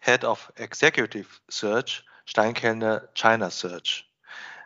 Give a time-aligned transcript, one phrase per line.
[0.00, 4.10] Head of Executive Search, Steinkellner China Search.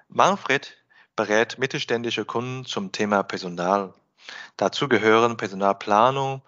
[0.09, 0.77] Manfred
[1.17, 3.93] berät mittelständische Kunden zum Thema Personal.
[4.57, 6.43] Dazu gehören Personalplanung,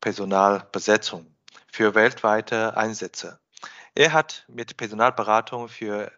[0.00, 1.26] Personalbesetzung
[1.72, 3.38] für weltweite Einsätze.
[3.94, 6.12] Er hat mit Personalberatung für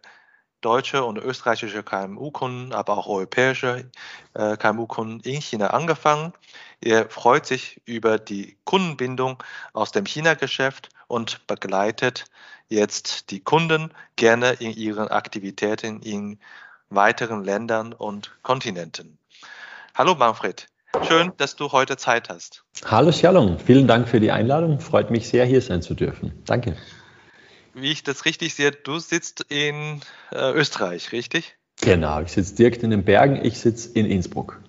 [0.61, 3.89] deutsche und österreichische KMU-Kunden, aber auch europäische
[4.33, 6.33] äh, KMU-Kunden in China angefangen.
[6.81, 9.41] Er freut sich über die Kundenbindung
[9.73, 12.25] aus dem China-Geschäft und begleitet
[12.67, 16.39] jetzt die Kunden gerne in ihren Aktivitäten in
[16.89, 19.17] weiteren Ländern und Kontinenten.
[19.95, 20.67] Hallo Manfred,
[21.07, 22.63] schön, dass du heute Zeit hast.
[22.85, 24.79] Hallo Shalom, vielen Dank für die Einladung.
[24.79, 26.41] Freut mich sehr, hier sein zu dürfen.
[26.45, 26.75] Danke
[27.81, 31.55] wie ich das richtig sehe, du sitzt in äh, Österreich, richtig?
[31.81, 34.59] Genau, ich sitze direkt in den Bergen, ich sitze in Innsbruck.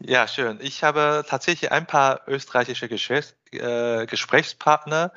[0.00, 0.58] Ja, schön.
[0.60, 5.12] Ich habe tatsächlich ein paar österreichische Gesprächs äh, Gesprächspartner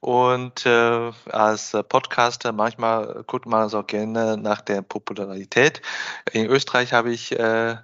[0.00, 5.82] und äh, als Podcaster manchmal guckt man so gerne nach der Popularität.
[6.32, 7.76] In Österreich habe ich äh,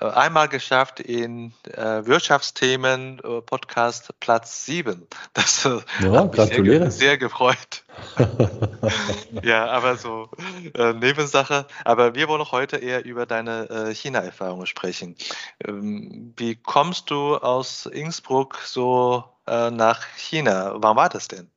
[0.00, 5.06] einmal geschafft in äh, Wirtschaftsthemen äh, Podcast Platz 7.
[5.34, 7.84] Das äh, ja, hat mich sehr, sehr, gefreut.
[9.42, 10.30] ja, aber so
[10.74, 11.66] äh, Nebensache.
[11.84, 15.16] Aber wir wollen heute eher über deine äh, China-Erfahrungen sprechen.
[15.66, 20.74] Ähm, wie kommst du aus Innsbruck so äh, nach China?
[20.76, 21.50] Wann war das denn?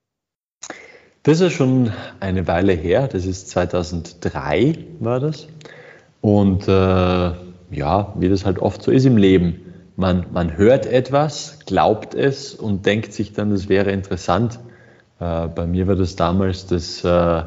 [1.23, 3.07] Das ist schon eine Weile her.
[3.07, 5.47] Das ist 2003 war das.
[6.21, 9.61] Und äh, ja, wie das halt oft so ist im Leben.
[9.95, 14.59] Man, man hört etwas, glaubt es und denkt sich dann, das wäre interessant.
[15.19, 17.43] Äh, bei mir war das damals, dass äh,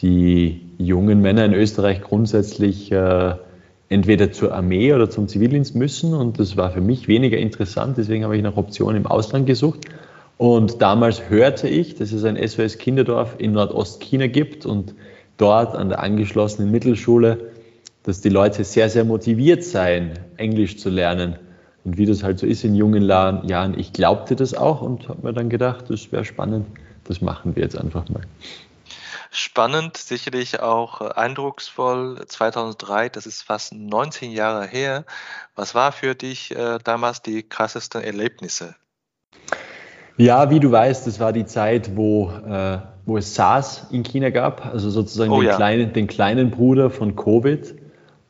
[0.00, 3.34] die jungen Männer in Österreich grundsätzlich äh,
[3.88, 8.24] entweder zur Armee oder zum Zivildienst müssen und das war für mich weniger interessant, deswegen
[8.24, 9.80] habe ich nach Optionen im Ausland gesucht.
[10.38, 14.94] Und damals hörte ich, dass es ein SOS Kinderdorf in Nordostchina gibt und
[15.36, 17.49] dort an der angeschlossenen Mittelschule
[18.02, 21.38] dass die Leute sehr, sehr motiviert seien, Englisch zu lernen.
[21.84, 25.22] Und wie das halt so ist in jungen Jahren, ich glaubte das auch und habe
[25.22, 26.66] mir dann gedacht, das wäre spannend,
[27.04, 28.22] das machen wir jetzt einfach mal.
[29.32, 32.20] Spannend, sicherlich auch eindrucksvoll.
[32.26, 35.04] 2003, das ist fast 19 Jahre her.
[35.54, 38.74] Was war für dich äh, damals die krassesten Erlebnisse?
[40.16, 44.30] Ja, wie du weißt, das war die Zeit, wo, äh, wo es SARS in China
[44.30, 45.56] gab, also sozusagen oh, den, ja.
[45.56, 47.79] kleinen, den kleinen Bruder von Covid.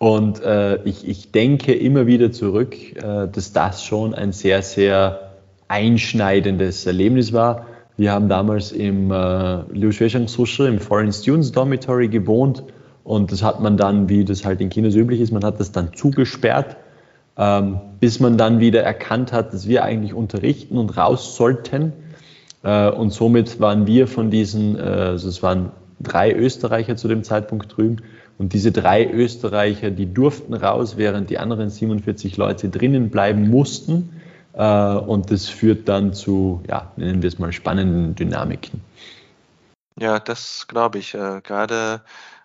[0.03, 5.33] Und äh, ich, ich denke immer wieder zurück, äh, dass das schon ein sehr, sehr
[5.69, 7.67] einschneidendes Erlebnis war.
[7.99, 12.65] Wir haben damals im äh, Liu Shuishang Sushi im Foreign Students Dormitory gewohnt
[13.05, 15.61] und das hat man dann, wie das halt in China so üblich ist, man hat
[15.61, 16.79] das dann zugesperrt,
[17.37, 21.93] ähm, bis man dann wieder erkannt hat, dass wir eigentlich unterrichten und raus sollten.
[22.63, 27.23] Äh, und somit waren wir von diesen, äh, also es waren drei Österreicher zu dem
[27.23, 27.99] Zeitpunkt drüben,
[28.41, 34.19] und diese drei Österreicher, die durften raus, während die anderen 47 Leute drinnen bleiben mussten.
[34.55, 38.81] Äh, und das führt dann zu, ja, nennen wir es mal, spannenden Dynamiken.
[39.99, 41.13] Ja, das glaube ich.
[41.13, 42.01] Äh, gerade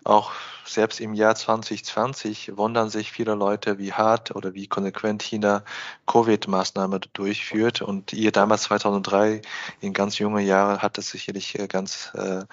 [0.06, 0.32] auch
[0.68, 5.62] selbst im Jahr 2020 wundern sich viele Leute, wie hart oder wie konsequent China
[6.06, 7.82] Covid-Maßnahmen durchführt.
[7.82, 9.42] Und ihr damals 2003
[9.80, 12.44] in ganz jungen Jahren hat das sicherlich äh, ganz äh,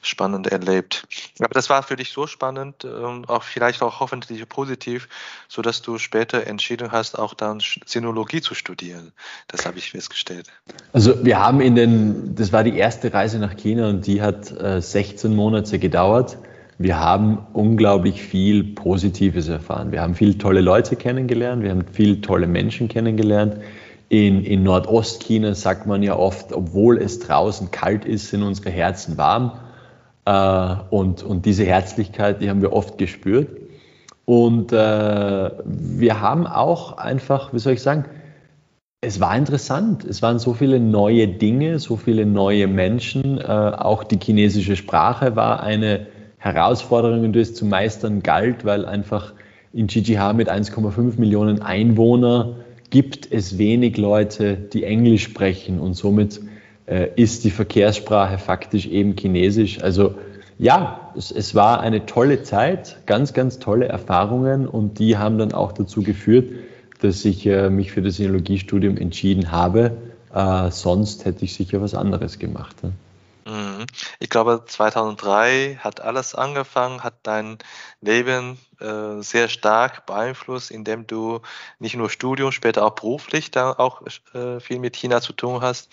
[0.00, 1.06] spannend erlebt.
[1.38, 5.08] Aber das war für dich so spannend und auch vielleicht auch hoffentlich positiv,
[5.48, 9.12] so dass du später entschieden hast, auch dann Sinologie zu studieren.
[9.48, 10.48] Das habe ich festgestellt.
[10.92, 14.50] Also wir haben in den, das war die erste Reise nach China und die hat
[14.50, 16.38] äh, 16 Monate gedauert
[16.78, 19.92] wir haben unglaublich viel Positives erfahren.
[19.92, 23.56] Wir haben viele tolle Leute kennengelernt, wir haben viele tolle Menschen kennengelernt.
[24.08, 29.16] In, in Nordostchina sagt man ja oft, obwohl es draußen kalt ist, sind unsere Herzen
[29.16, 29.52] warm.
[30.24, 33.48] Äh, und, und diese Herzlichkeit, die haben wir oft gespürt.
[34.24, 34.76] Und äh,
[35.64, 38.04] wir haben auch einfach, wie soll ich sagen,
[39.00, 40.04] es war interessant.
[40.04, 43.38] Es waren so viele neue Dinge, so viele neue Menschen.
[43.38, 46.06] Äh, auch die chinesische Sprache war eine
[46.42, 49.32] Herausforderungen das zu meistern galt, weil einfach
[49.72, 52.56] in GGH mit 1,5 Millionen Einwohnern
[52.90, 56.40] gibt es wenig Leute, die Englisch sprechen und somit
[56.86, 59.82] äh, ist die Verkehrssprache faktisch eben Chinesisch.
[59.82, 60.16] Also
[60.58, 65.52] ja, es, es, war eine tolle Zeit, ganz, ganz tolle Erfahrungen und die haben dann
[65.52, 66.50] auch dazu geführt,
[67.00, 69.96] dass ich äh, mich für das Sinologiestudium entschieden habe.
[70.34, 72.82] Äh, sonst hätte ich sicher was anderes gemacht.
[72.82, 72.92] Ne?
[73.44, 73.86] Mhm.
[74.20, 77.58] Ich glaube, 2003 hat alles angefangen, hat dein
[78.00, 81.40] Leben äh, sehr stark beeinflusst, indem du
[81.78, 84.02] nicht nur Studium, später auch beruflich dann auch
[84.34, 85.90] äh, viel mit China zu tun hast.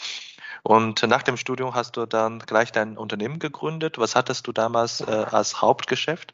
[0.64, 3.98] Und nach dem Studium hast du dann gleich dein Unternehmen gegründet.
[3.98, 6.34] Was hattest du damals äh, als Hauptgeschäft?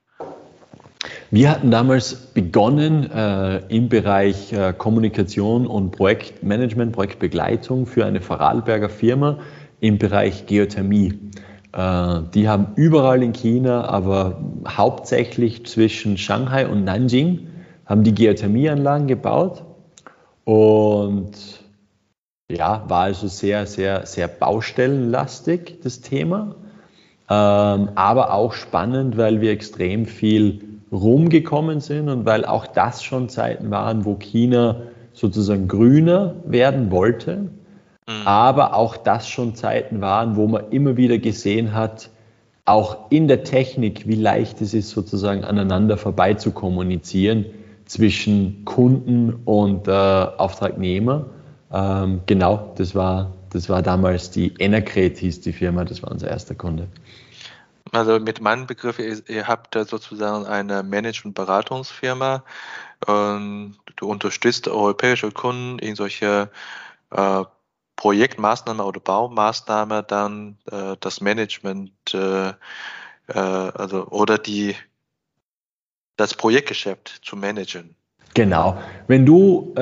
[1.30, 8.90] Wir hatten damals begonnen äh, im Bereich äh, Kommunikation und Projektmanagement, Projektbegleitung für eine Vorarlberger
[8.90, 9.40] Firma
[9.86, 11.14] im Bereich Geothermie.
[11.74, 17.48] Äh, die haben überall in China, aber hauptsächlich zwischen Shanghai und Nanjing,
[17.86, 19.64] haben die Geothermieanlagen gebaut.
[20.44, 21.32] Und
[22.50, 26.56] ja, war also sehr, sehr, sehr baustellenlastig, das Thema.
[27.28, 30.62] Ähm, aber auch spannend, weil wir extrem viel
[30.92, 34.84] rumgekommen sind und weil auch das schon Zeiten waren, wo China
[35.14, 37.50] sozusagen grüner werden wollte.
[38.08, 38.28] Mhm.
[38.28, 42.10] Aber auch das schon Zeiten waren, wo man immer wieder gesehen hat,
[42.66, 47.46] auch in der Technik, wie leicht es ist, sozusagen aneinander vorbei zu kommunizieren
[47.86, 51.28] zwischen Kunden und äh, Auftragnehmer.
[51.72, 56.28] Ähm, genau, das war, das war damals die Enercret, hieß die Firma, das war unser
[56.28, 56.88] erster Kunde.
[57.92, 62.44] Also mit meinem Begriff, ihr, ihr habt sozusagen eine Management-Beratungsfirma.
[63.08, 66.50] Ähm, du unterstützt europäische Kunden in solche
[67.12, 67.44] äh,
[67.96, 72.54] Projektmaßnahme oder Baumaßnahme dann äh, das Management äh, äh,
[73.34, 74.76] also oder die
[76.18, 77.96] das Projektgeschäft zu managen.
[78.34, 78.78] Genau.
[79.08, 79.82] Wenn du, äh,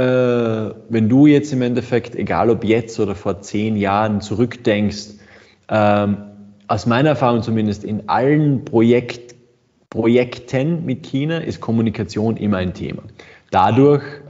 [0.90, 5.14] wenn du jetzt im Endeffekt, egal ob jetzt oder vor zehn Jahren zurückdenkst,
[5.70, 6.18] ähm,
[6.68, 9.36] aus meiner Erfahrung zumindest in allen Projekt,
[9.90, 13.04] Projekten mit China ist Kommunikation immer ein Thema.
[13.52, 14.04] Dadurch,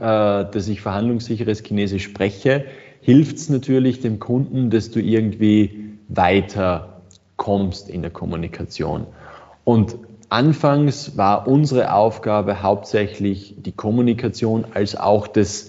[0.50, 2.66] dass ich verhandlungssicheres Chinesisch spreche,
[3.04, 7.02] hilft es natürlich dem Kunden, dass du irgendwie weiter
[7.36, 9.06] kommst in der Kommunikation.
[9.62, 9.98] Und
[10.30, 15.68] anfangs war unsere Aufgabe hauptsächlich die Kommunikation als auch das,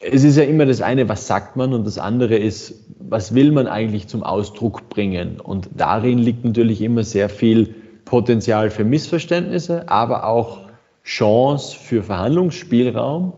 [0.00, 3.50] es ist ja immer das eine, was sagt man und das andere ist, was will
[3.50, 5.40] man eigentlich zum Ausdruck bringen.
[5.40, 7.74] Und darin liegt natürlich immer sehr viel
[8.04, 10.58] Potenzial für Missverständnisse, aber auch
[11.04, 13.32] Chance für Verhandlungsspielraum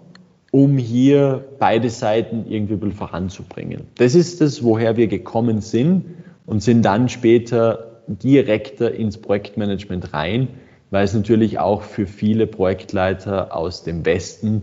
[0.54, 3.88] um hier beide Seiten irgendwie ein voranzubringen.
[3.96, 6.04] Das ist es, woher wir gekommen sind
[6.46, 10.46] und sind dann später direkter ins Projektmanagement rein,
[10.92, 14.62] weil es natürlich auch für viele Projektleiter aus dem Westen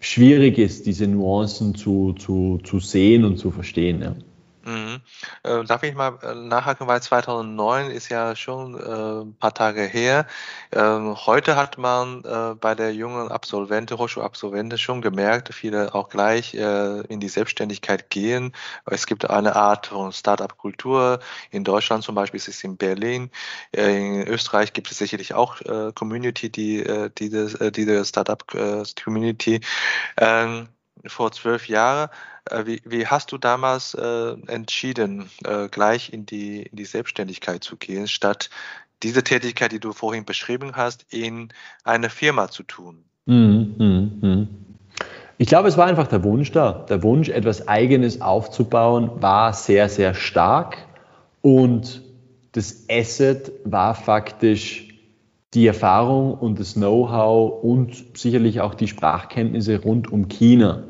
[0.00, 4.02] schwierig ist, diese Nuancen zu, zu, zu sehen und zu verstehen.
[4.02, 4.16] Ja.
[4.64, 5.00] Mhm.
[5.42, 9.82] Äh, darf ich mal äh, nachhaken, weil 2009 ist ja schon äh, ein paar Tage
[9.82, 10.26] her.
[10.72, 16.54] Ähm, heute hat man äh, bei der jungen Absolvente, Hochschulabsolvente schon gemerkt, viele auch gleich
[16.54, 18.52] äh, in die Selbstständigkeit gehen.
[18.86, 21.18] Es gibt eine Art von Start-up-Kultur.
[21.50, 23.30] In Deutschland zum Beispiel ist es in Berlin.
[23.74, 25.60] Äh, in Österreich gibt es sicherlich auch
[25.94, 29.60] Community, die, äh, diese, diese Start-up-Community.
[30.18, 30.68] Ähm,
[31.06, 32.08] vor zwölf Jahren.
[32.50, 37.62] Äh, wie, wie, hast du damals äh, entschieden, äh, gleich in die, in die Selbstständigkeit
[37.64, 38.50] zu gehen, statt
[39.02, 41.52] diese Tätigkeit, die du vorhin beschrieben hast, in
[41.84, 43.04] eine Firma zu tun?
[43.26, 44.48] Mhm, mhm, mhm.
[45.38, 46.84] Ich glaube, es war einfach der Wunsch da.
[46.88, 50.78] Der Wunsch, etwas Eigenes aufzubauen, war sehr, sehr stark.
[51.40, 52.02] Und
[52.52, 54.91] das Asset war faktisch
[55.54, 60.84] die Erfahrung und das Know-how und sicherlich auch die Sprachkenntnisse rund um China.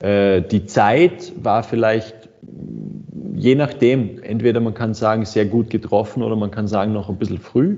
[0.00, 2.28] Äh, die Zeit war vielleicht,
[3.34, 7.18] je nachdem, entweder man kann sagen, sehr gut getroffen oder man kann sagen, noch ein
[7.18, 7.76] bisschen früh.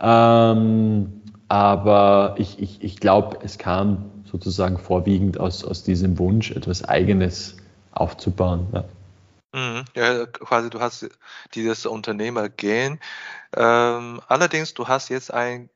[0.00, 1.12] Ähm,
[1.48, 7.56] aber ich, ich, ich glaube, es kam sozusagen vorwiegend aus, aus diesem Wunsch, etwas Eigenes
[7.92, 8.66] aufzubauen.
[8.72, 8.84] Ja.
[9.58, 9.84] Mhm.
[9.94, 11.08] Ja, quasi du hast
[11.54, 13.00] dieses Unternehmergehen.
[13.56, 15.68] Ähm, allerdings, du hast jetzt ein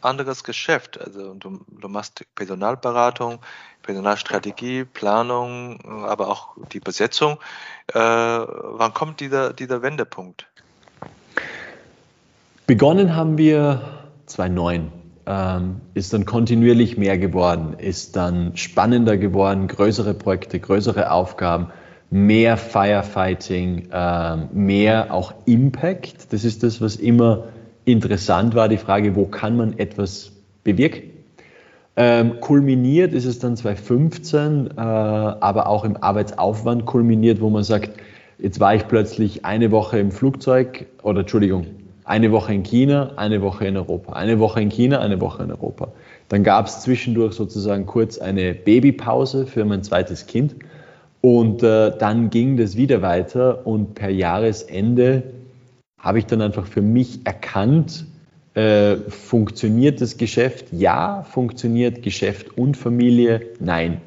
[0.00, 0.98] anderes Geschäft.
[1.00, 3.40] Also du, du machst Personalberatung,
[3.82, 7.38] Personalstrategie, Planung, aber auch die Besetzung.
[7.92, 10.46] Äh, wann kommt dieser, dieser Wendepunkt?
[12.66, 14.92] Begonnen haben wir 2009.
[15.26, 21.70] Ähm, ist dann kontinuierlich mehr geworden, ist dann spannender geworden, größere Projekte, größere Aufgaben,
[22.10, 26.32] mehr Firefighting, äh, mehr auch Impact.
[26.32, 27.44] Das ist das, was immer
[27.84, 30.32] interessant war, die Frage, wo kann man etwas
[30.64, 31.02] bewirken?
[31.96, 37.90] Ähm, kulminiert ist es dann 2015, äh, aber auch im Arbeitsaufwand kulminiert, wo man sagt,
[38.40, 41.66] Jetzt war ich plötzlich eine Woche im Flugzeug oder Entschuldigung,
[42.04, 45.50] eine Woche in China, eine Woche in Europa, eine Woche in China, eine Woche in
[45.50, 45.88] Europa.
[46.28, 50.54] Dann gab es zwischendurch sozusagen kurz eine Babypause für mein zweites Kind
[51.20, 55.24] und äh, dann ging das wieder weiter und per Jahresende
[55.98, 58.06] habe ich dann einfach für mich erkannt,
[58.54, 60.66] äh, funktioniert das Geschäft?
[60.72, 61.22] Ja.
[61.22, 63.42] Funktioniert Geschäft und Familie?
[63.60, 64.00] Nein.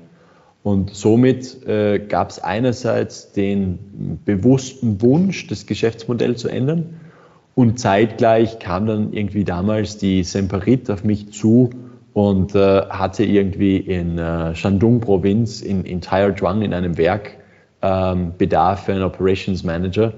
[0.64, 7.02] Und somit äh, gab es einerseits den bewussten Wunsch, das Geschäftsmodell zu ändern.
[7.56, 11.72] Und zeitgleich kam dann irgendwie damals die Semperit auf mich zu
[12.14, 17.38] und äh, hatte irgendwie in äh, Shandong-Provinz in, in Taiyuan in einem Werk
[17.82, 20.14] ähm, Bedarf für einen Operations Manager.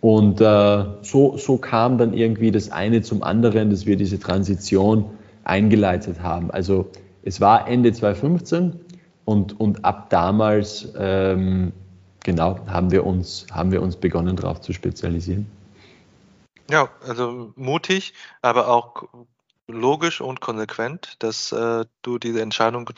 [0.00, 5.06] Und äh, so, so kam dann irgendwie das eine zum anderen, dass wir diese Transition
[5.44, 6.50] eingeleitet haben.
[6.50, 6.90] Also
[7.22, 8.80] es war Ende 2015
[9.24, 11.72] und, und ab damals ähm,
[12.24, 15.46] genau haben wir, uns, haben wir uns begonnen, darauf zu spezialisieren.
[16.70, 18.12] Ja, also mutig,
[18.42, 19.04] aber auch
[19.68, 22.90] logisch und konsequent, dass äh, du diese Entscheidung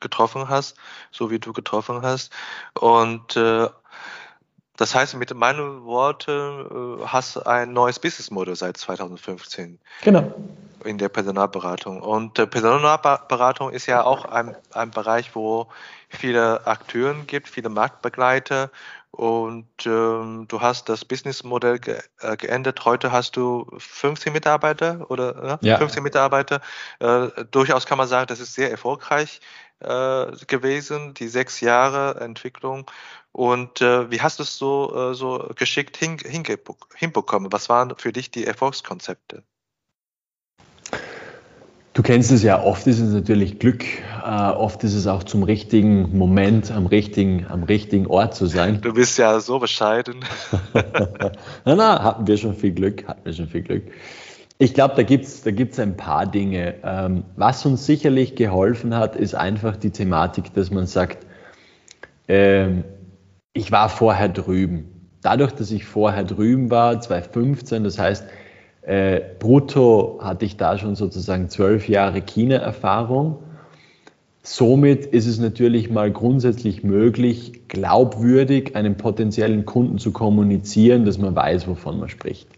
[0.00, 0.76] getroffen hast,
[1.10, 2.32] so wie du getroffen hast.
[2.74, 3.68] Und äh,
[4.76, 9.78] das heißt, mit meinen Worten äh, hast ein neues Businessmodell seit 2015.
[10.02, 10.34] Genau.
[10.84, 12.02] In der Personalberatung.
[12.02, 15.68] Und äh, Personalberatung ist ja auch ein, ein Bereich, wo
[16.08, 18.70] viele Akteure gibt, viele Marktbegleiter.
[19.16, 22.84] Und ähm, du hast das Businessmodell ge äh, geändert.
[22.84, 26.60] Heute hast du 15 Mitarbeiter oder ja, 15 Mitarbeiter.
[26.98, 29.40] Äh, durchaus kann man sagen, das ist sehr erfolgreich
[29.80, 32.90] äh, gewesen, die sechs Jahre Entwicklung.
[33.32, 37.50] Und äh, wie hast du es so, äh, so geschickt hin, hinbekommen?
[37.50, 39.42] Was waren für dich die Erfolgskonzepte?
[41.96, 43.82] Du kennst es ja, oft ist es natürlich Glück,
[44.22, 48.82] äh, oft ist es auch zum richtigen Moment, am richtigen, am richtigen Ort zu sein.
[48.82, 50.16] Du bist ja so bescheiden.
[51.64, 53.84] na, na, hatten wir schon viel Glück, hatten wir schon viel Glück.
[54.58, 56.74] Ich glaube, da gibt es da gibt's ein paar Dinge.
[56.84, 61.24] Ähm, was uns sicherlich geholfen hat, ist einfach die Thematik, dass man sagt,
[62.28, 62.84] ähm,
[63.54, 65.08] ich war vorher drüben.
[65.22, 68.26] Dadurch, dass ich vorher drüben war, 2015, das heißt,
[68.86, 73.38] äh, brutto hatte ich da schon sozusagen zwölf Jahre China-Erfahrung.
[74.44, 81.34] Somit ist es natürlich mal grundsätzlich möglich, glaubwürdig einem potenziellen Kunden zu kommunizieren, dass man
[81.34, 82.48] weiß, wovon man spricht.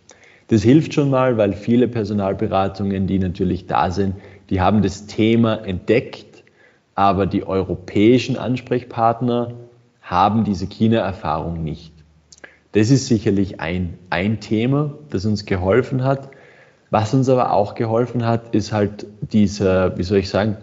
[0.49, 4.17] Das hilft schon mal, weil viele Personalberatungen, die natürlich da sind,
[4.51, 6.45] die haben das Thema entdeckt,
[6.95, 9.55] aber die europäischen Ansprechpartner
[10.03, 11.98] haben diese China-Erfahrung nicht.
[12.79, 16.31] Das ist sicherlich ein, ein Thema, das uns geholfen hat.
[16.91, 20.59] Was uns aber auch geholfen hat, ist halt dieser, wie soll ich sagen,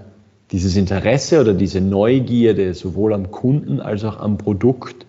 [0.50, 5.06] dieses Interesse oder diese Neugierde sowohl am Kunden als auch am Produkt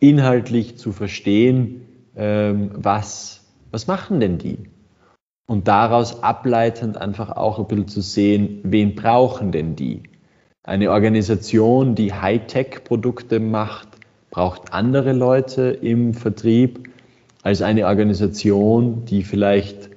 [0.00, 1.82] inhaltlich zu verstehen,
[2.16, 4.56] ähm, was, was machen denn die?
[5.46, 10.04] Und daraus ableitend einfach auch ein bisschen zu sehen, wen brauchen denn die?
[10.62, 13.95] Eine Organisation, die Hightech-Produkte macht,
[14.36, 16.90] braucht andere Leute im Vertrieb
[17.42, 19.88] als eine Organisation, die vielleicht,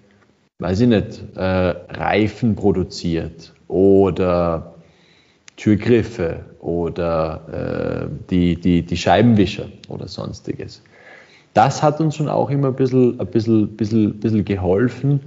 [0.59, 4.75] weiß ich nicht, äh, Reifen produziert oder
[5.57, 10.83] Türgriffe oder äh, die, die, die Scheibenwischer oder sonstiges.
[11.53, 15.19] Das hat uns schon auch immer ein bisschen, ein bisschen, bisschen, bisschen geholfen.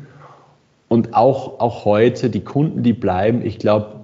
[0.88, 4.00] Und auch, auch heute, die Kunden, die bleiben, ich glaube,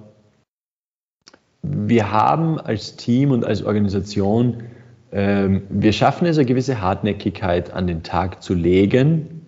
[1.62, 4.64] wir haben als Team und als Organisation,
[5.12, 9.46] ähm, wir schaffen es, eine gewisse Hartnäckigkeit an den Tag zu legen.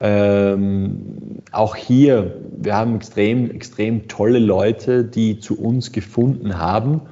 [0.00, 7.02] Ähm, auch hier, wir haben extrem, extrem tolle Leute, die zu uns gefunden haben,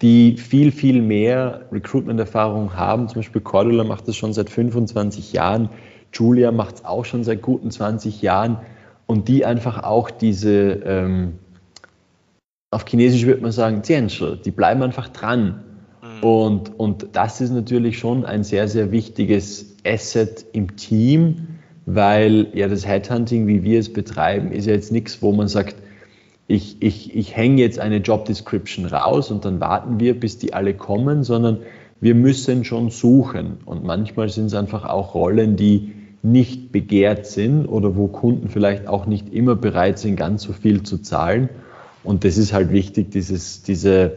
[0.00, 3.08] die viel, viel mehr Recruitment-Erfahrung haben.
[3.08, 5.68] Zum Beispiel Cordula macht das schon seit 25 Jahren,
[6.12, 8.58] Julia macht es auch schon seit guten 20 Jahren
[9.06, 11.38] und die einfach auch diese, ähm,
[12.70, 15.64] auf Chinesisch würde man sagen, die bleiben einfach dran.
[16.20, 16.28] Mhm.
[16.28, 21.48] Und, und das ist natürlich schon ein sehr, sehr wichtiges Asset im Team,
[21.86, 25.76] weil ja das Headhunting, wie wir es betreiben, ist ja jetzt nichts, wo man sagt,
[26.46, 30.52] ich, ich, ich hänge jetzt eine Job Description raus und dann warten wir, bis die
[30.52, 31.58] alle kommen, sondern
[32.00, 33.58] wir müssen schon suchen.
[33.64, 38.88] Und manchmal sind es einfach auch Rollen, die nicht begehrt sind oder wo Kunden vielleicht
[38.88, 41.48] auch nicht immer bereit sind, ganz so viel zu zahlen.
[42.02, 44.12] Und das ist halt wichtig, dieses, diese,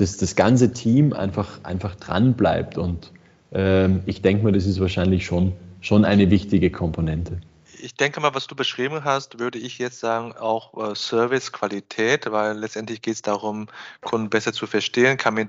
[0.00, 2.78] dass das ganze Team einfach, einfach dran bleibt.
[2.78, 3.12] Und
[3.52, 7.40] ähm, ich denke mal, das ist wahrscheinlich schon, schon eine wichtige Komponente.
[7.82, 12.56] ich denke mal, was du beschrieben hast, würde ich jetzt sagen, auch äh, Servicequalität, weil
[12.56, 13.68] letztendlich geht es darum,
[14.00, 15.48] Kunden besser zu verstehen, kann man,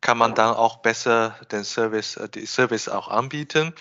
[0.00, 3.72] kann man dann auch besser den Service, äh, die Service auch anbieten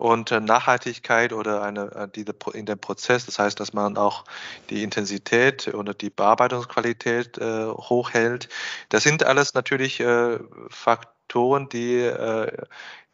[0.00, 4.24] und äh, Nachhaltigkeit oder eine äh, diese in dem Prozess, das heißt, dass man auch
[4.70, 8.48] die Intensität oder die Bearbeitungsqualität äh, hochhält.
[8.88, 10.38] Das sind alles natürlich äh,
[10.68, 12.50] Faktoren, die äh,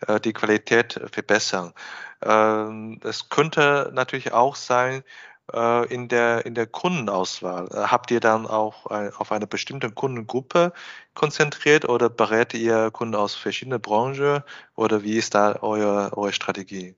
[0.07, 1.73] äh die Qualität verbessern.
[2.23, 5.03] Ähm, es könnte natürlich auch sein,
[5.91, 7.69] in der, in der Kundenauswahl?
[7.73, 10.73] Äh, habt ihr dann auch auf eine bestimmte Kundengruppe
[11.15, 14.43] konzentriert oder berät ihr Kunden aus verschiedenen Branchen
[14.75, 16.95] oder wie ist da euer, eure Strategie?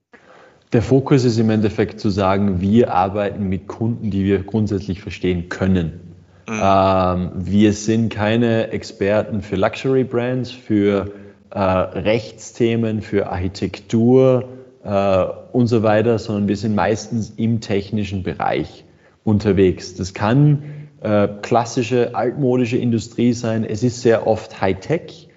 [0.72, 5.48] Der Fokus ist im Endeffekt zu sagen, wir arbeiten mit Kunden, die wir grundsätzlich verstehen
[5.48, 6.14] können.
[6.46, 6.60] Mhm.
[6.62, 11.10] Ähm, wir sind keine Experten für Luxury Brands, für
[11.50, 14.48] äh, Rechtsthemen, für Architektur,
[14.88, 18.84] äh, und so weiter, sondern wir sind meistens im technischen Bereich
[19.22, 19.94] unterwegs.
[19.94, 20.62] Das kann
[21.02, 23.64] äh, klassische altmodische Industrie sein.
[23.64, 25.28] Es ist sehr oft Hightech.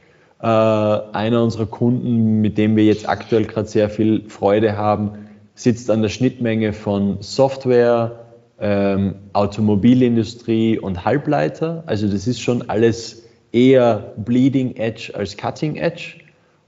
[0.41, 5.91] Äh, einer unserer Kunden, mit dem wir jetzt aktuell gerade sehr viel Freude haben, sitzt
[5.91, 8.25] an der Schnittmenge von Software,
[8.60, 11.84] ähm, Automobilindustrie und Halbleiter.
[11.88, 16.20] Also das ist schon alles eher Bleeding Edge als Cutting Edge.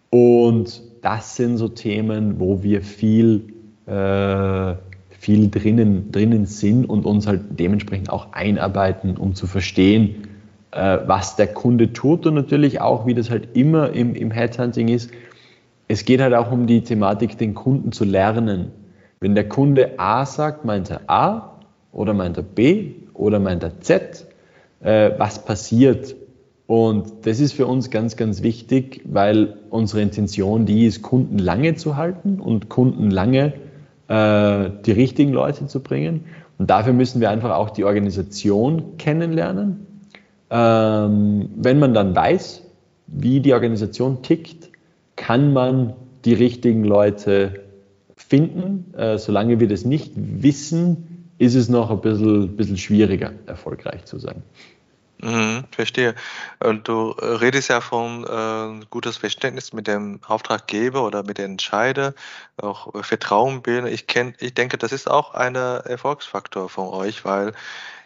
[0.09, 3.53] Und das sind so Themen, wo wir viel,
[3.85, 4.73] äh,
[5.09, 10.29] viel drinnen, drinnen sind und uns halt dementsprechend auch einarbeiten, um zu verstehen,
[10.71, 14.87] äh, was der Kunde tut und natürlich auch, wie das halt immer im, im Headhunting
[14.87, 15.11] ist,
[15.89, 18.71] es geht halt auch um die Thematik, den Kunden zu lernen.
[19.19, 21.59] Wenn der Kunde A sagt, meint er A
[21.91, 24.25] oder meint er B oder meint er Z,
[24.79, 26.15] äh, was passiert?
[26.65, 31.75] Und das ist für uns ganz, ganz wichtig, weil unsere Intention die ist, Kunden lange
[31.75, 33.53] zu halten und Kunden lange
[34.07, 36.25] äh, die richtigen Leute zu bringen.
[36.57, 39.85] Und dafür müssen wir einfach auch die Organisation kennenlernen.
[40.49, 42.63] Ähm, wenn man dann weiß,
[43.07, 44.69] wie die Organisation tickt,
[45.15, 45.93] kann man
[46.25, 47.61] die richtigen Leute
[48.15, 48.93] finden.
[48.95, 54.17] Äh, solange wir das nicht wissen, ist es noch ein bisschen, bisschen schwieriger, erfolgreich zu
[54.19, 54.43] sein.
[55.19, 56.15] Mhm, verstehe.
[56.59, 62.13] Und du redest ja von äh, gutes Verständnis mit dem Auftraggeber oder mit den Entscheider,
[62.57, 63.87] auch Vertrauen bilden.
[63.87, 67.53] Ich kenn, ich denke, das ist auch ein Erfolgsfaktor von euch, weil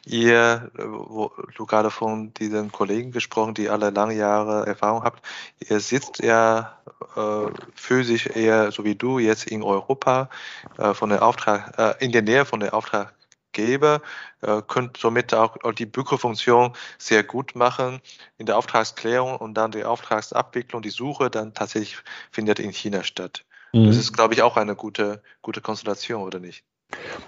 [0.06, 5.26] ihr, wo du gerade von diesen Kollegen gesprochen, die alle lange Jahre Erfahrung habt,
[5.60, 6.78] ihr sitzt ja
[7.16, 10.30] äh, physisch eher so wie du jetzt in Europa
[10.78, 13.14] äh, von der Auftrag, äh, in der Nähe von der Auftrag
[13.52, 14.02] gebe,
[14.42, 18.02] äh, könnt somit auch die Bürgerfunktion sehr gut machen
[18.38, 21.98] in der Auftragsklärung und dann die Auftragsabwicklung, die Suche dann tatsächlich
[22.32, 23.46] findet in China statt.
[23.74, 23.88] Mhm.
[23.88, 26.64] Das ist, glaube ich, auch eine gute, gute Konstellation, oder nicht?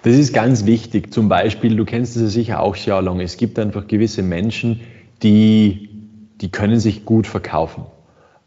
[0.04, 1.14] Das ist ganz wichtig.
[1.14, 3.20] Zum Beispiel, du kennst es ja sicher auch, Xiaolong.
[3.20, 4.82] Es gibt einfach gewisse Menschen,
[5.22, 5.90] die,
[6.40, 7.86] die können sich gut verkaufen.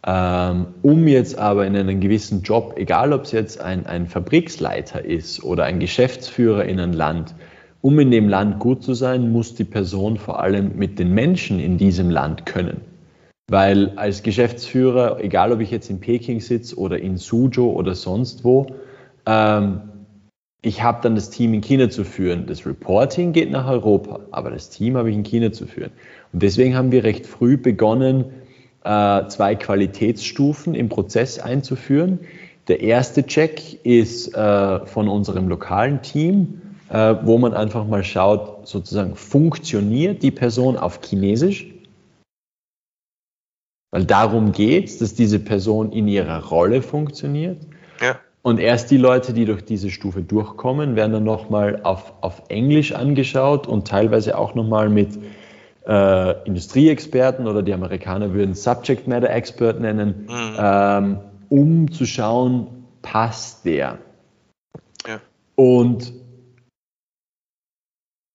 [0.05, 5.05] Ähm, um jetzt aber in einem gewissen Job, egal ob es jetzt ein, ein Fabriksleiter
[5.05, 7.35] ist oder ein Geschäftsführer in einem Land,
[7.83, 11.61] um in dem Land gut zu sein, muss die Person vor allem mit den Menschen
[11.61, 12.81] in diesem Land können.
[13.51, 18.45] Weil als Geschäftsführer, egal ob ich jetzt in Peking sitze oder in Suzhou oder sonst
[18.45, 18.67] wo,
[19.27, 19.81] ähm,
[20.63, 22.47] ich habe dann das Team in China zu führen.
[22.47, 25.91] Das Reporting geht nach Europa, aber das Team habe ich in China zu führen.
[26.33, 28.27] Und deswegen haben wir recht früh begonnen,
[28.85, 32.21] äh, zwei Qualitätsstufen im Prozess einzuführen.
[32.69, 36.61] Der erste Check ist äh, von unserem lokalen Team
[36.93, 41.67] äh, wo man einfach mal schaut, sozusagen funktioniert die Person auf Chinesisch?
[43.91, 47.67] Weil darum geht es, dass diese Person in ihrer Rolle funktioniert.
[48.01, 48.19] Ja.
[48.43, 52.93] Und erst die Leute, die durch diese Stufe durchkommen, werden dann nochmal auf, auf Englisch
[52.93, 55.19] angeschaut und teilweise auch nochmal mit
[55.87, 60.57] äh, Industrieexperten oder die Amerikaner würden Subject Matter Expert nennen, mhm.
[60.59, 62.67] ähm, um zu schauen,
[63.01, 63.99] passt der.
[65.07, 65.21] Ja.
[65.55, 66.22] Und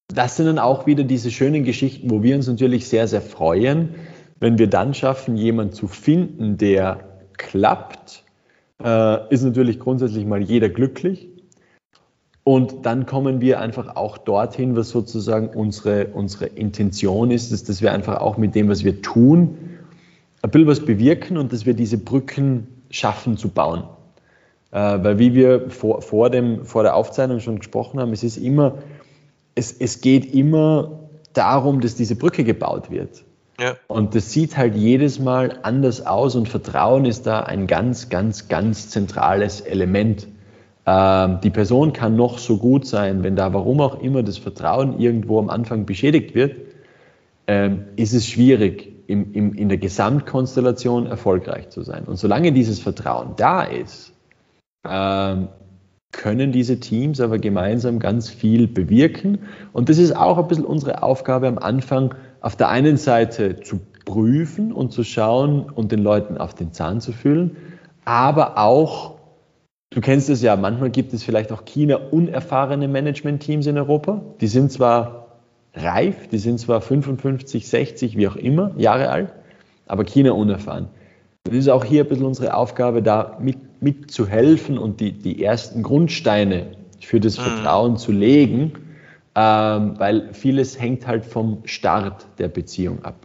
[0.07, 3.95] das sind dann auch wieder diese schönen Geschichten, wo wir uns natürlich sehr, sehr freuen,
[4.39, 6.99] wenn wir dann schaffen, jemanden zu finden, der
[7.37, 8.23] klappt,
[8.83, 11.27] äh, ist natürlich grundsätzlich mal jeder glücklich.
[12.43, 17.81] Und dann kommen wir einfach auch dorthin, was sozusagen unsere, unsere Intention ist, ist, dass
[17.81, 19.57] wir einfach auch mit dem, was wir tun,
[20.41, 23.83] ein bisschen was bewirken und dass wir diese Brücken schaffen zu bauen.
[24.71, 28.37] Äh, weil wie wir vor, vor, dem, vor der Aufzeichnung schon gesprochen haben, es ist
[28.37, 28.77] immer
[29.57, 30.99] es, es geht immer
[31.33, 33.23] darum, dass diese Brücke gebaut wird.
[33.59, 33.75] Ja.
[33.87, 38.47] Und das sieht halt jedes Mal anders aus und Vertrauen ist da ein ganz, ganz,
[38.49, 40.27] ganz zentrales Element.
[40.85, 44.99] Ähm, die Person kann noch so gut sein, wenn da warum auch immer das Vertrauen
[44.99, 46.55] irgendwo am Anfang beschädigt wird,
[47.47, 52.03] ähm, ist es schwierig, im, im, in der Gesamtkonstellation erfolgreich zu sein.
[52.03, 54.13] Und solange dieses Vertrauen da ist,
[54.87, 55.47] ähm,
[56.11, 59.39] können diese Teams aber gemeinsam ganz viel bewirken.
[59.73, 63.79] Und das ist auch ein bisschen unsere Aufgabe am Anfang, auf der einen Seite zu
[64.07, 67.57] prüfen und zu schauen und den Leuten auf den Zahn zu fühlen,
[68.05, 69.15] aber auch,
[69.89, 74.21] du kennst es ja, manchmal gibt es vielleicht auch China unerfahrene Management-Teams in Europa.
[74.39, 75.39] Die sind zwar
[75.73, 79.33] reif, die sind zwar 55, 60, wie auch immer, Jahre alt,
[79.87, 80.87] aber China unerfahren.
[81.47, 85.83] Das ist auch hier ein bisschen unsere Aufgabe, da mit, mitzuhelfen und die, die ersten
[85.83, 87.43] Grundsteine für das mhm.
[87.43, 88.73] Vertrauen zu legen,
[89.35, 93.15] ähm, weil vieles hängt halt vom Start der Beziehung ab.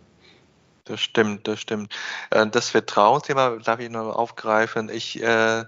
[0.84, 1.94] Das stimmt, das stimmt.
[2.30, 4.88] Äh, das Vertrauensthema darf ich noch aufgreifen.
[4.88, 5.64] Ich äh,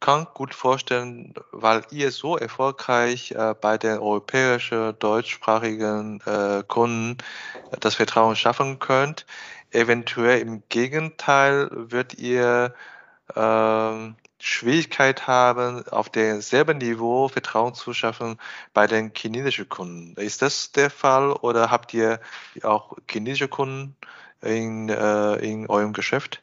[0.00, 7.18] kann gut vorstellen, weil ihr so erfolgreich äh, bei den europäischen, deutschsprachigen äh, Kunden
[7.80, 9.26] das Vertrauen schaffen könnt.
[9.72, 12.74] Eventuell im Gegenteil wird ihr
[13.34, 18.36] äh, Schwierigkeit haben, auf demselben Niveau Vertrauen zu schaffen
[18.74, 20.20] bei den chinesischen Kunden.
[20.20, 22.20] Ist das der Fall oder habt ihr
[22.62, 23.96] auch chinesische Kunden
[24.42, 26.42] in, äh, in eurem Geschäft?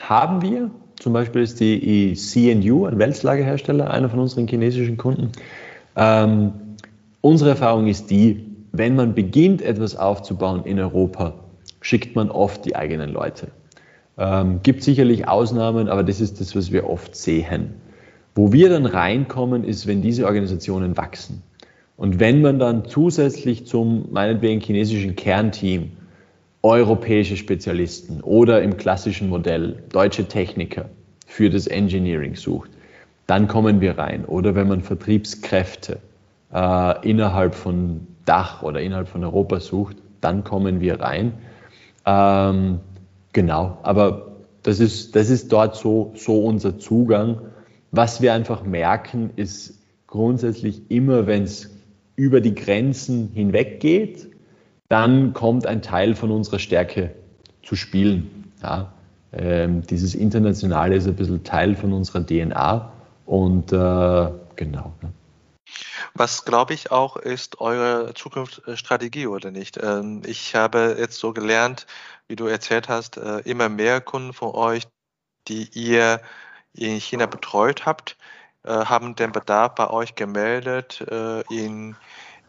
[0.00, 0.70] Haben wir.
[0.98, 5.32] Zum Beispiel ist die CNU, ein Wälzlagerhersteller, einer von unseren chinesischen Kunden.
[5.94, 6.52] Ähm,
[7.20, 11.34] unsere Erfahrung ist die, wenn man beginnt, etwas aufzubauen in Europa,
[11.86, 13.52] schickt man oft die eigenen Leute.
[14.18, 17.74] Ähm, gibt sicherlich Ausnahmen, aber das ist das, was wir oft sehen.
[18.34, 21.44] Wo wir dann reinkommen, ist, wenn diese Organisationen wachsen.
[21.96, 25.92] Und wenn man dann zusätzlich zum meinetwegen chinesischen Kernteam
[26.62, 30.86] europäische Spezialisten oder im klassischen Modell deutsche Techniker
[31.28, 32.70] für das Engineering sucht,
[33.28, 34.24] dann kommen wir rein.
[34.24, 36.00] Oder wenn man Vertriebskräfte
[36.52, 41.34] äh, innerhalb von Dach oder innerhalb von Europa sucht, dann kommen wir rein.
[42.06, 42.80] Ähm,
[43.32, 47.40] genau, aber das ist, das ist dort so, so unser Zugang.
[47.90, 51.70] Was wir einfach merken, ist grundsätzlich immer, wenn es
[52.14, 54.28] über die Grenzen hinweg geht,
[54.88, 57.12] dann kommt ein Teil von unserer Stärke
[57.62, 58.52] zu spielen.
[58.62, 58.92] Ja,
[59.32, 62.92] ähm, dieses Internationale ist ein bisschen Teil von unserer DNA
[63.26, 64.92] und äh, genau.
[66.18, 69.76] Was glaube ich auch ist eure Zukunftsstrategie oder nicht?
[69.82, 71.86] Ähm, ich habe jetzt so gelernt,
[72.26, 74.84] wie du erzählt hast, äh, immer mehr Kunden von euch,
[75.48, 76.22] die ihr
[76.72, 78.16] in China betreut habt,
[78.64, 81.96] äh, haben den Bedarf bei euch gemeldet, äh, in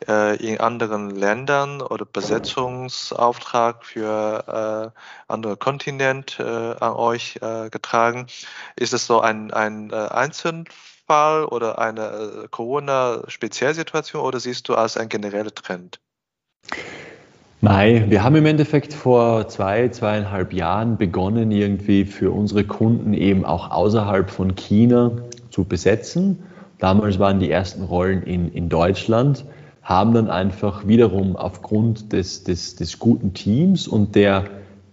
[0.06, 4.94] in anderen Ländern oder Besetzungsauftrag für
[5.28, 7.40] andere Kontinent an euch
[7.72, 8.28] getragen.
[8.76, 9.96] Ist es so ein, ein äh,
[11.08, 16.00] Einzelfall oder eine äh, Corona-Spezialsituation oder siehst du als ein genereller Trend?
[17.62, 23.46] Nein, wir haben im Endeffekt vor zwei, zweieinhalb Jahren begonnen, irgendwie für unsere Kunden eben
[23.46, 25.12] auch außerhalb von China
[25.50, 26.44] zu besetzen.
[26.78, 29.46] Damals waren die ersten Rollen in, in Deutschland
[29.82, 34.44] haben dann einfach wiederum aufgrund des, des, des guten Teams und der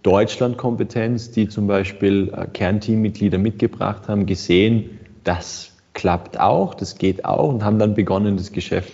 [0.04, 7.48] Deutschlandkompetenz, die zum Beispiel äh, Kernteammitglieder mitgebracht haben, gesehen, das klappt auch, das geht auch
[7.48, 8.92] und haben dann begonnen, das Geschäft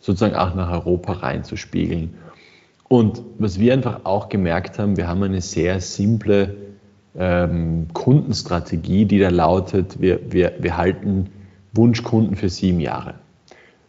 [0.00, 2.14] sozusagen auch nach Europa reinzuspiegeln.
[2.88, 6.56] Und was wir einfach auch gemerkt haben, wir haben eine sehr simple
[7.16, 11.26] ähm, Kundenstrategie, die da lautet, wir, wir, wir halten
[11.72, 13.14] Wunschkunden für sieben Jahre.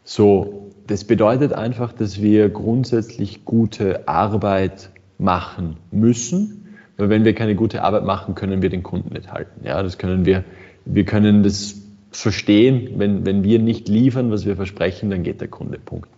[0.03, 6.65] So, das bedeutet einfach, dass wir grundsätzlich gute Arbeit machen müssen.
[6.97, 9.65] Weil wenn wir keine gute Arbeit machen, können wir den Kunden nicht halten.
[9.65, 10.43] Ja, das können wir,
[10.85, 11.78] wir können das
[12.11, 12.95] verstehen.
[12.97, 15.79] Wenn, wenn wir nicht liefern, was wir versprechen, dann geht der Kunde.
[15.79, 16.09] Punkt.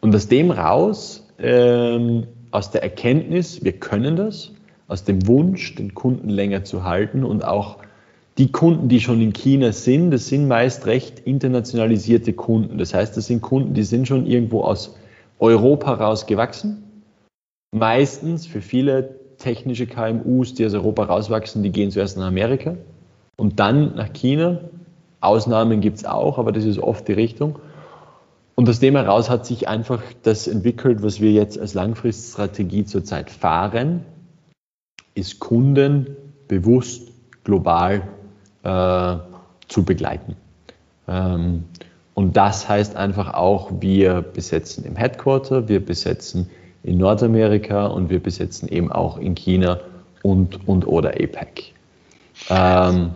[0.00, 4.52] Und aus dem raus, ähm, aus der Erkenntnis, wir können das,
[4.88, 7.78] aus dem Wunsch, den Kunden länger zu halten und auch
[8.38, 12.76] die Kunden, die schon in China sind, das sind meist recht internationalisierte Kunden.
[12.78, 14.96] Das heißt, das sind Kunden, die sind schon irgendwo aus
[15.38, 16.82] Europa rausgewachsen.
[17.74, 22.76] Meistens für viele technische KMUs, die aus Europa rauswachsen, die gehen zuerst nach Amerika
[23.36, 24.60] und dann nach China.
[25.20, 27.58] Ausnahmen gibt es auch, aber das ist oft die Richtung.
[28.54, 33.30] Und aus dem heraus hat sich einfach das entwickelt, was wir jetzt als Langfriststrategie zurzeit
[33.30, 34.02] fahren,
[35.14, 36.16] ist Kunden
[36.48, 37.12] bewusst
[37.44, 38.08] global
[38.62, 39.16] äh,
[39.68, 40.36] zu begleiten.
[41.06, 41.64] Ähm,
[42.14, 46.48] und das heißt einfach auch, wir besetzen im Headquarter, wir besetzen
[46.82, 49.80] in Nordamerika und wir besetzen eben auch in China
[50.22, 51.74] und, und oder APEC.
[52.48, 53.10] Ähm,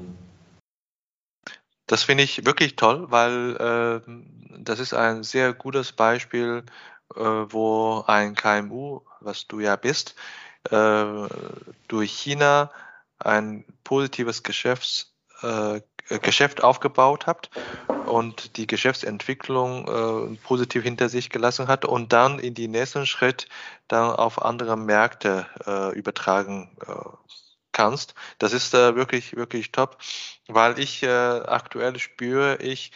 [1.90, 4.12] Das finde ich wirklich toll, weil äh,
[4.59, 6.62] das ist ein sehr gutes Beispiel,
[7.16, 10.14] äh, wo ein KMU, was du ja bist,
[10.70, 11.05] äh,
[11.88, 12.70] durch China
[13.18, 15.81] ein positives Geschäfts, äh,
[16.22, 17.50] Geschäft aufgebaut hat
[18.07, 23.48] und die Geschäftsentwicklung äh, positiv hinter sich gelassen hat und dann in die nächsten Schritt
[23.88, 26.92] dann auf andere Märkte äh, übertragen äh,
[27.72, 28.14] kannst.
[28.38, 29.98] Das ist äh, wirklich, wirklich top,
[30.48, 32.92] weil ich äh, aktuell spüre, ich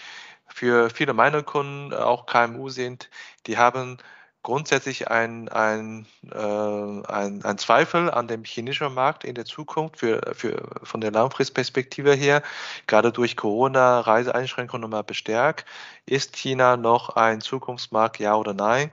[0.47, 3.11] für viele meiner Kunden, auch KMU sind,
[3.47, 3.99] die haben
[4.45, 10.21] grundsätzlich ein, ein, äh, ein, ein Zweifel an dem chinesischen Markt in der Zukunft für,
[10.35, 12.43] für, von der Langfristperspektive her,
[12.87, 15.67] gerade durch Corona, Reiseeinschränkungen nochmal bestärkt.
[16.07, 18.93] Ist China noch ein Zukunftsmarkt, ja oder nein?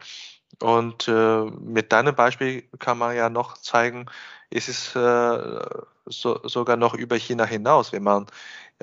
[0.62, 4.08] Und äh, mit deinem Beispiel kann man ja noch zeigen,
[4.52, 5.60] ist es äh,
[6.06, 8.28] so, sogar noch über China hinaus, wenn man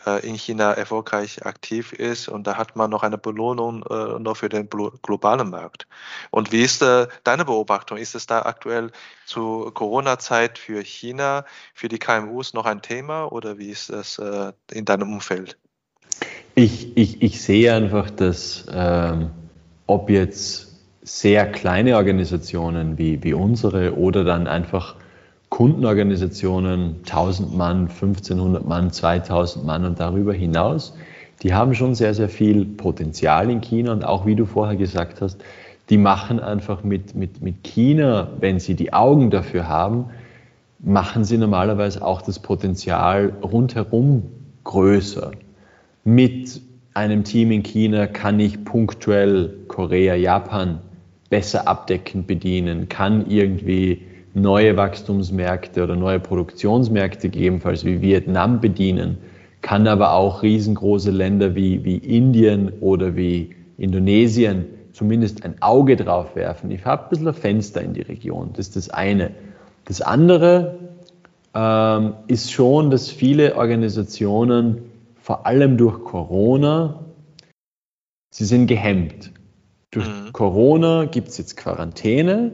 [0.06, 4.36] äh, in China erfolgreich aktiv ist und da hat man noch eine Belohnung äh, noch
[4.36, 4.68] für den
[5.02, 5.86] globalen Markt.
[6.30, 7.98] Und wie ist äh, deine Beobachtung?
[7.98, 8.90] Ist es da aktuell
[9.26, 14.52] zu Corona-Zeit für China, für die KMUs noch ein Thema oder wie ist das äh,
[14.72, 15.58] in deinem Umfeld?
[16.54, 19.30] Ich, ich, ich sehe einfach, dass ähm,
[19.86, 20.68] ob jetzt
[21.02, 24.96] sehr kleine Organisationen wie, wie unsere oder dann einfach
[25.50, 30.94] Kundenorganisationen, 1000 Mann, 1500 Mann, 2000 Mann und darüber hinaus,
[31.42, 35.20] die haben schon sehr, sehr viel Potenzial in China und auch wie du vorher gesagt
[35.20, 35.40] hast,
[35.88, 40.06] die machen einfach mit, mit, mit China, wenn sie die Augen dafür haben,
[40.80, 44.24] machen sie normalerweise auch das Potenzial rundherum
[44.64, 45.30] größer.
[46.04, 46.60] Mit
[46.94, 50.80] einem Team in China kann ich punktuell Korea, Japan
[51.30, 54.02] besser abdeckend bedienen, kann irgendwie
[54.34, 59.18] neue Wachstumsmärkte oder neue Produktionsmärkte gegebenenfalls wie Vietnam bedienen,
[59.62, 66.34] kann aber auch riesengroße Länder wie, wie Indien oder wie Indonesien zumindest ein Auge drauf
[66.34, 66.70] werfen.
[66.70, 68.50] Ich habe ein bisschen ein Fenster in die Region.
[68.54, 69.30] Das ist das eine.
[69.84, 70.78] Das andere
[71.54, 74.82] ähm, ist schon, dass viele Organisationen,
[75.20, 77.04] vor allem durch Corona,
[78.30, 79.32] sie sind gehemmt.
[79.90, 80.32] Durch mhm.
[80.32, 82.52] Corona gibt es jetzt Quarantäne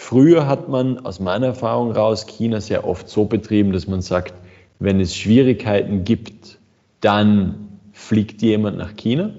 [0.00, 4.32] Früher hat man aus meiner Erfahrung raus China sehr oft so betrieben, dass man sagt,
[4.78, 6.58] wenn es Schwierigkeiten gibt,
[7.00, 9.30] dann fliegt jemand nach China,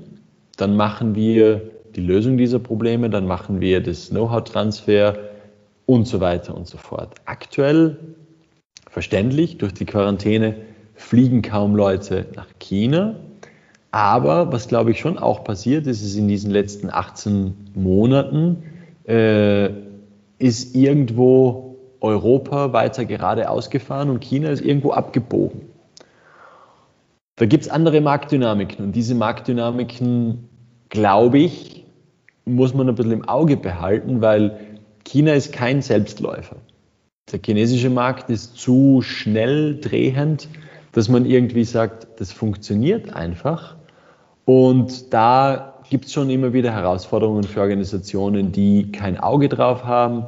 [0.57, 1.61] dann machen wir
[1.95, 5.17] die Lösung dieser Probleme, dann machen wir das Know-how-Transfer
[5.85, 7.15] und so weiter und so fort.
[7.25, 7.97] Aktuell,
[8.91, 10.57] verständlich, durch die Quarantäne
[10.93, 13.15] fliegen kaum Leute nach China.
[13.91, 18.61] Aber was, glaube ich, schon auch passiert ist, ist in diesen letzten 18 Monaten,
[19.05, 19.88] äh,
[20.39, 25.61] ist irgendwo Europa weiter geradeaus gefahren und China ist irgendwo abgebogen.
[27.35, 30.49] Da gibt es andere Marktdynamiken und diese Marktdynamiken,
[30.89, 31.85] glaube ich,
[32.45, 34.59] muss man ein bisschen im Auge behalten, weil
[35.05, 36.57] China ist kein Selbstläufer.
[37.31, 40.49] Der chinesische Markt ist zu schnell drehend,
[40.93, 43.75] dass man irgendwie sagt, das funktioniert einfach.
[44.45, 50.25] Und da gibt es schon immer wieder Herausforderungen für Organisationen, die kein Auge drauf haben,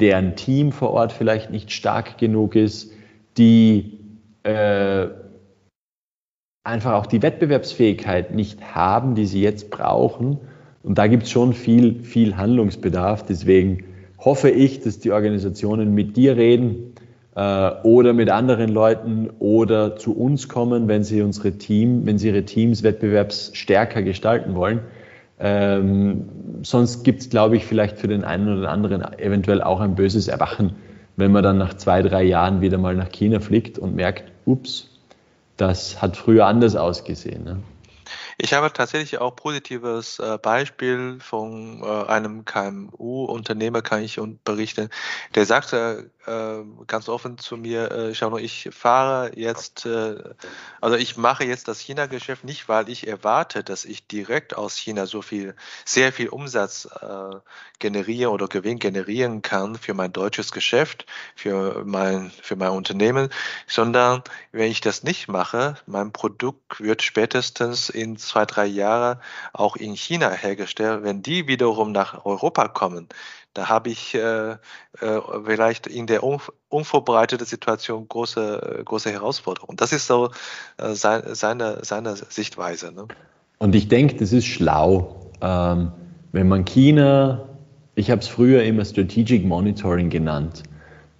[0.00, 2.90] deren Team vor Ort vielleicht nicht stark genug ist,
[3.38, 4.00] die
[4.42, 5.06] äh,
[6.64, 10.38] einfach auch die Wettbewerbsfähigkeit nicht haben, die sie jetzt brauchen.
[10.82, 13.24] Und da gibt es schon viel, viel Handlungsbedarf.
[13.24, 13.84] Deswegen
[14.18, 16.94] hoffe ich, dass die Organisationen mit dir reden
[17.36, 22.28] äh, oder mit anderen Leuten oder zu uns kommen, wenn sie unsere Team, wenn sie
[22.28, 24.80] ihre Teams wettbewerbsstärker gestalten wollen
[25.38, 26.28] ähm,
[26.62, 30.28] sonst gibt es, glaube ich, vielleicht für den einen oder anderen eventuell auch ein böses
[30.28, 30.76] Erwachen,
[31.16, 34.90] wenn man dann nach zwei, drei Jahren wieder mal nach China fliegt und merkt, ups,
[35.56, 37.44] das hat früher anders ausgesehen.
[37.44, 37.62] Ne?
[38.38, 44.88] Ich habe tatsächlich auch positives äh, Beispiel von äh, einem KMU-Unternehmer, kann ich berichten.
[45.34, 46.10] Der sagte
[46.86, 50.16] ganz offen zu mir, äh, schau nur, ich fahre jetzt, äh,
[50.80, 55.06] also ich mache jetzt das China-Geschäft nicht, weil ich erwarte, dass ich direkt aus China
[55.06, 57.36] so viel, sehr viel Umsatz äh,
[57.78, 63.28] generieren oder Gewinn generieren kann für mein deutsches Geschäft, für mein, für mein Unternehmen,
[63.66, 69.20] sondern wenn ich das nicht mache, mein Produkt wird spätestens in zwei, drei Jahren
[69.52, 71.02] auch in China hergestellt.
[71.02, 73.08] Wenn die wiederum nach Europa kommen,
[73.54, 74.56] da habe ich äh, äh,
[75.44, 79.76] vielleicht in der un unvorbereiteten Situation große, große Herausforderungen.
[79.76, 80.30] Das ist so
[80.76, 82.92] äh, sein, seine, seine Sichtweise.
[82.92, 83.06] Ne?
[83.58, 85.92] Und ich denke, das ist schlau, ähm,
[86.32, 87.48] wenn man China,
[87.94, 90.64] ich habe es früher immer Strategic Monitoring genannt,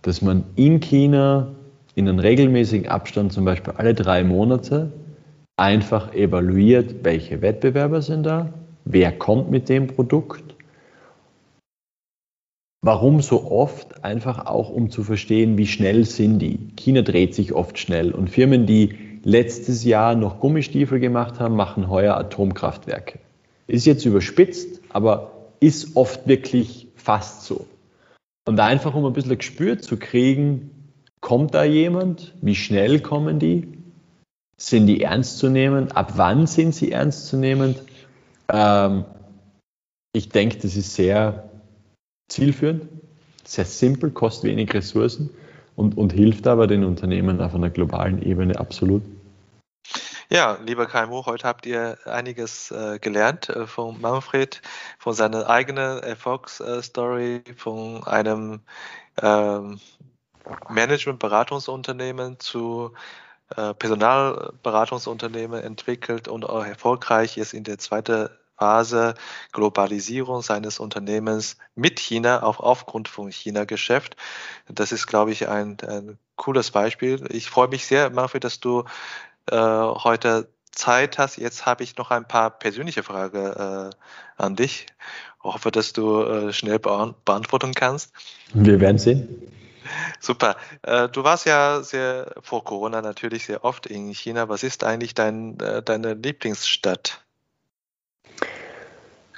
[0.03, 1.55] dass man in China
[1.95, 4.93] in einem regelmäßigen Abstand, zum Beispiel alle drei Monate,
[5.57, 8.53] einfach evaluiert, welche Wettbewerber sind da,
[8.85, 10.54] wer kommt mit dem Produkt
[12.87, 14.05] Warum so oft?
[14.05, 16.59] Einfach auch, um zu verstehen, wie schnell sind die.
[16.77, 21.89] China dreht sich oft schnell und Firmen, die letztes Jahr noch Gummistiefel gemacht haben, machen
[21.89, 23.21] heuer Atomkraftwerke.
[23.69, 27.67] Ist jetzt überspitzt, aber ist oft wirklich fast so.
[28.47, 30.93] Und einfach, um ein bisschen ein Gespür zu kriegen,
[31.23, 32.35] kommt da jemand?
[32.43, 33.67] Wie schnell kommen die?
[34.59, 35.91] Sind die ernst zu nehmen?
[35.93, 37.77] Ab wann sind sie ernst zu nehmen?
[38.53, 39.07] Ähm,
[40.13, 41.49] ich denke, das ist sehr
[42.29, 42.89] zielführend,
[43.45, 45.31] sehr simpel, kostet wenig Ressourcen
[45.77, 49.03] und, und hilft aber den Unternehmen auf einer globalen Ebene absolut.
[50.31, 54.63] Ja, lieber KMU, heute habt ihr einiges äh, gelernt äh, von Manfred,
[54.99, 58.63] von seiner eigenen Erfolgsstory, von einem
[59.21, 59.79] ähm,
[60.71, 62.93] Management-Beratungsunternehmen zu
[63.57, 69.15] äh, Personalberatungsunternehmen entwickelt und auch erfolgreich ist in der zweiten Phase
[69.53, 74.17] Globalisierung seines Unternehmens mit China, auch aufgrund von China-Geschäft.
[74.69, 77.25] Das ist, glaube ich, ein, ein, cooles Beispiel.
[77.31, 78.85] Ich freue mich sehr, Manfred, dass du
[79.51, 81.37] äh, heute Zeit hast.
[81.37, 83.91] Jetzt habe ich noch ein paar persönliche Fragen äh,
[84.37, 84.87] an dich.
[85.39, 88.13] Ich hoffe, dass du äh, schnell beantworten kannst.
[88.53, 89.29] Wir werden sehen.
[90.19, 90.57] Super.
[90.83, 94.49] Äh, du warst ja sehr vor Corona natürlich sehr oft in China.
[94.49, 97.24] Was ist eigentlich dein, äh, deine Lieblingsstadt?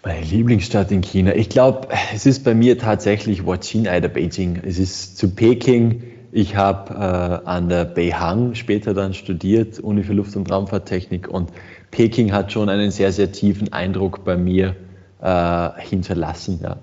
[0.07, 1.35] Meine Lieblingsstadt in China.
[1.35, 4.63] Ich glaube, es ist bei mir tatsächlich Huaqin oder Beijing.
[4.65, 6.29] Es ist zu Peking.
[6.31, 11.27] Ich habe äh, an der Beihang später dann studiert, Uni für Luft- und Raumfahrttechnik.
[11.27, 11.51] Und
[11.91, 14.77] Peking hat schon einen sehr, sehr tiefen Eindruck bei mir
[15.21, 16.61] äh, hinterlassen.
[16.63, 16.77] Ja.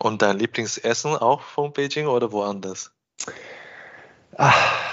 [0.00, 2.90] Und dein Lieblingsessen auch von Beijing oder woanders?
[4.36, 4.91] Ach,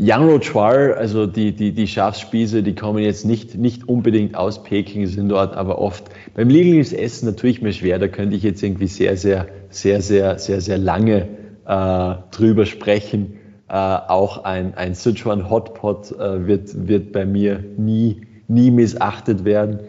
[0.00, 5.08] Yang Chwar, also die, die, die Schafsspieße, die kommen jetzt nicht, nicht unbedingt aus Peking,
[5.08, 9.16] sind dort aber oft beim Lieblingsessen natürlich mir schwer, da könnte ich jetzt irgendwie sehr,
[9.16, 11.26] sehr, sehr, sehr, sehr, sehr lange
[11.66, 13.38] äh, drüber sprechen.
[13.68, 19.80] Äh, auch ein, ein Sichuan Hotpot äh, wird, wird bei mir nie, nie missachtet werden.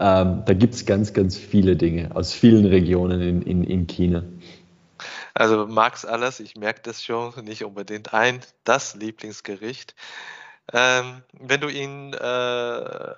[0.00, 4.24] Ähm, da gibt es ganz, ganz viele Dinge aus vielen Regionen in, in, in China.
[5.34, 9.94] Also mag's alles, ich merke das schon, nicht unbedingt ein, das Lieblingsgericht.
[10.72, 12.16] Ähm, wenn du ihn, äh,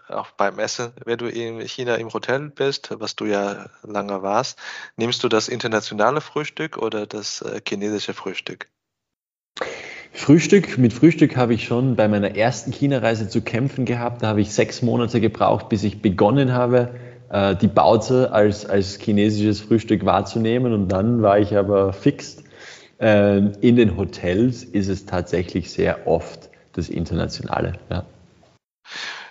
[0.08, 4.58] auch beim Essen, wenn du in China im Hotel bist, was du ja lange warst,
[4.96, 8.68] nimmst du das internationale Frühstück oder das äh, chinesische Frühstück?
[10.12, 14.22] Frühstück, mit Frühstück habe ich schon bei meiner ersten China-Reise zu kämpfen gehabt.
[14.22, 16.94] Da habe ich sechs Monate gebraucht, bis ich begonnen habe,
[17.30, 20.72] äh, die Baute als, als chinesisches Frühstück wahrzunehmen.
[20.72, 22.42] Und dann war ich aber fix.
[22.98, 27.74] Ähm, in den Hotels ist es tatsächlich sehr oft das Internationale.
[27.90, 28.04] Ja.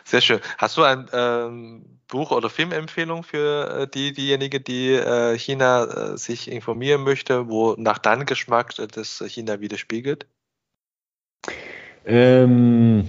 [0.04, 0.40] Sehr schön.
[0.58, 6.18] Hast du ein ähm, Buch- oder Filmempfehlung für äh, die, diejenigen, die äh, China äh,
[6.18, 10.28] sich informieren möchte, wo nach deinem Geschmack das China widerspiegelt?
[12.06, 13.08] Ähm,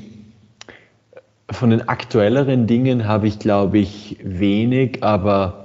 [1.55, 5.65] von den aktuelleren Dingen habe ich, glaube ich, wenig, aber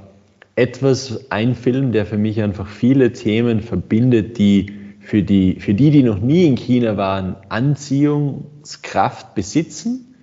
[0.56, 5.90] etwas, ein Film, der für mich einfach viele Themen verbindet, die für die, für die,
[5.90, 10.16] die noch nie in China waren, Anziehungskraft besitzen.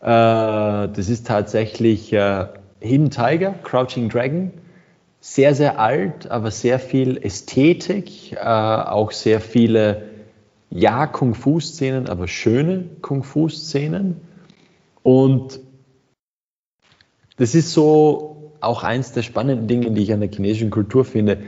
[0.00, 2.46] Äh, das ist tatsächlich äh,
[2.80, 4.50] Hidden Tiger, Crouching Dragon.
[5.20, 10.02] Sehr, sehr alt, aber sehr viel Ästhetik, äh, auch sehr viele,
[10.70, 14.20] ja, Kung-Fu-Szenen, aber schöne Kung-Fu-Szenen.
[15.06, 15.60] Und
[17.36, 21.38] das ist so auch eins der spannenden Dinge, die ich an der chinesischen Kultur finde.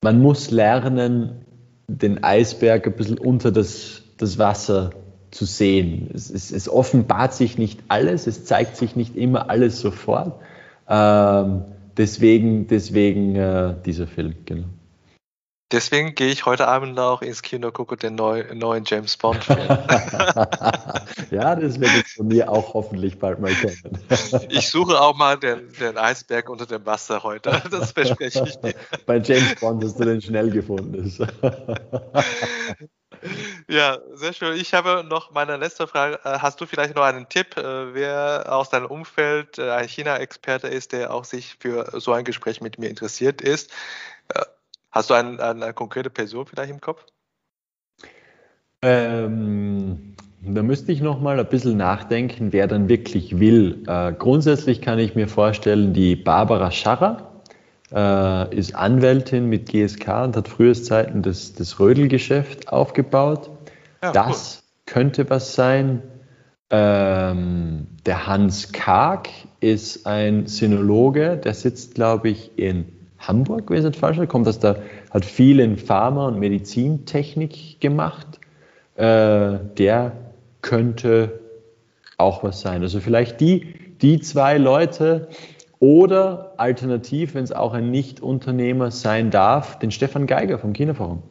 [0.00, 1.44] Man muss lernen,
[1.88, 4.90] den Eisberg ein bisschen unter das, das Wasser
[5.32, 6.08] zu sehen.
[6.14, 10.40] Es, es, es, offenbart sich nicht alles, es zeigt sich nicht immer alles sofort.
[10.88, 11.64] Ähm,
[11.96, 14.68] deswegen deswegen äh, dieser Film, genau.
[15.72, 19.58] Deswegen gehe ich heute Abend auch ins Kino, gucke den neu, neuen James Bond Film.
[21.30, 24.04] ja, das wird jetzt von mir auch hoffentlich bald mal kommen.
[24.48, 27.62] ich suche auch mal den, den, Eisberg unter dem Wasser heute.
[27.70, 28.74] Das verspreche ich dir.
[29.06, 31.12] Bei James Bond hast du den schnell gefunden.
[33.68, 34.56] ja, sehr schön.
[34.56, 36.18] Ich habe noch meine letzte Frage.
[36.24, 40.66] Äh, hast du vielleicht noch einen Tipp, äh, wer aus deinem Umfeld äh, ein China-Experte
[40.66, 43.70] ist, der auch sich für so ein Gespräch mit mir interessiert ist?
[44.90, 47.04] Hast du ein, eine konkrete Person vielleicht im Kopf?
[48.82, 53.84] Ähm, da müsste ich noch mal ein bisschen nachdenken, wer dann wirklich will.
[53.86, 57.42] Äh, grundsätzlich kann ich mir vorstellen, die Barbara Scharrer
[57.92, 63.50] äh, ist Anwältin mit GSK und hat früher Zeiten das, das Rödelgeschäft aufgebaut.
[64.02, 64.92] Ja, das cool.
[64.94, 66.02] könnte was sein.
[66.70, 69.28] Ähm, der Hans Karg
[69.60, 74.48] ist ein Sinologe, der sitzt, glaube ich, in Hamburg, wenn ich nicht falsch bin, kommt
[74.48, 78.40] aus der, hat viel in Pharma- und Medizintechnik gemacht.
[78.96, 80.12] Äh, der
[80.62, 81.40] könnte
[82.16, 82.82] auch was sein.
[82.82, 85.28] Also vielleicht die, die zwei Leute
[85.78, 91.22] oder alternativ, wenn es auch ein Nicht-Unternehmer sein darf, den Stefan Geiger vom Kinoforum.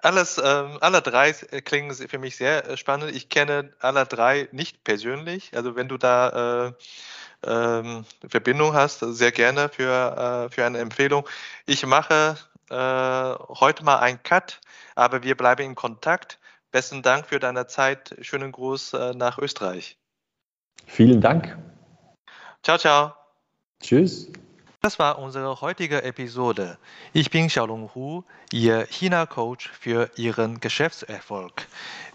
[0.00, 3.14] Alles, ähm, alle drei klingen für mich sehr äh, spannend.
[3.14, 5.50] Ich kenne alle drei nicht persönlich.
[5.56, 6.72] Also wenn du da äh,
[7.44, 11.26] ähm, Verbindung hast, sehr gerne für, äh, für eine Empfehlung.
[11.66, 12.36] Ich mache
[12.70, 14.60] äh, heute mal einen Cut,
[14.94, 16.38] aber wir bleiben in Kontakt.
[16.70, 18.16] Besten Dank für deine Zeit.
[18.20, 19.96] Schönen Gruß äh, nach Österreich.
[20.86, 21.56] Vielen Dank.
[22.62, 23.14] Ciao, ciao.
[23.82, 24.30] Tschüss.
[24.80, 26.78] Das war unsere heutige Episode.
[27.12, 28.22] Ich bin Xiaolong Hu,
[28.52, 31.66] Ihr China-Coach für Ihren Geschäftserfolg.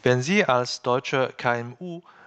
[0.02, 2.02] Wenn Sie als deutsche KMU